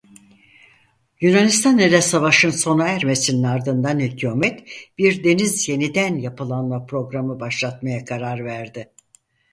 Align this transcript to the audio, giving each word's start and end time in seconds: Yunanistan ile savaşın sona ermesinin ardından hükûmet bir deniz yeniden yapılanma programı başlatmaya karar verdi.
Yunanistan 1.21 1.77
ile 1.79 2.01
savaşın 2.01 2.49
sona 2.49 2.87
ermesinin 2.87 3.43
ardından 3.43 3.99
hükûmet 3.99 4.67
bir 4.97 5.23
deniz 5.23 5.69
yeniden 5.69 6.15
yapılanma 6.15 6.85
programı 6.85 7.39
başlatmaya 7.39 8.05
karar 8.05 8.45
verdi. 8.45 8.93